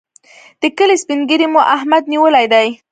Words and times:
د 0.61 0.63
کلي 0.77 0.95
سپين 1.01 1.19
ږيری 1.29 1.47
مو 1.53 1.61
احمد 1.75 2.03
نیولی 2.11 2.45
دی. 2.53 2.67